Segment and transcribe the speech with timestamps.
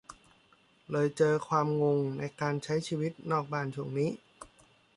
[0.91, 4.09] เลยเจอความงงในการใช้ชีวิตนอกบ้านช่วงนี้